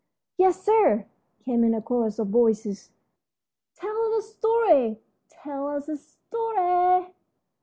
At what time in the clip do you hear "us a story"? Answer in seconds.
4.15-4.97, 5.67-7.13